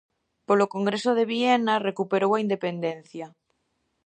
[0.47, 3.27] Polo Congreso de Viena recuperou a independencia.